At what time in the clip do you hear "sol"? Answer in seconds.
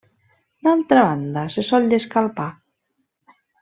1.71-1.87